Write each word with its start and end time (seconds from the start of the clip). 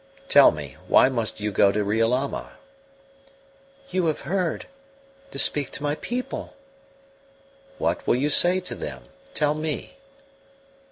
"Tell 0.29 0.49
me, 0.49 0.77
why 0.87 1.09
must 1.09 1.41
you 1.41 1.51
go 1.51 1.71
to 1.71 1.83
Riolama?" 1.83 2.53
"You 3.89 4.07
have 4.07 4.21
heard. 4.21 4.65
To 5.29 5.37
speak 5.37 5.69
to 5.73 5.83
my 5.83 5.93
people." 5.93 6.55
"What 7.77 8.07
will 8.07 8.15
you 8.15 8.31
say 8.31 8.61
to 8.61 8.73
them? 8.73 9.03
Tell 9.35 9.53
me." 9.53 9.97